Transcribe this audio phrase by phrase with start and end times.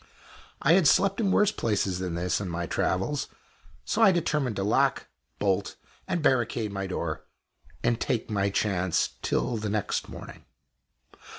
[0.63, 3.27] I had slept in worse places than this on my travels;
[3.85, 5.05] so I determined to lock,
[5.37, 5.75] bolt,
[6.07, 7.27] and barricade my door,
[7.83, 10.45] and take my chance till the next morning.